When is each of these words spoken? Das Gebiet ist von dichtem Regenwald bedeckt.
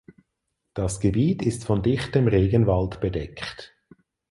Das 0.73 0.99
Gebiet 0.99 1.43
ist 1.43 1.63
von 1.63 1.83
dichtem 1.83 2.27
Regenwald 2.27 3.01
bedeckt. 3.01 3.75